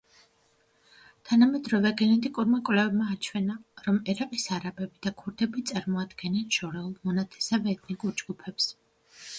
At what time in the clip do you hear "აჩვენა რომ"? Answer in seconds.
3.17-4.01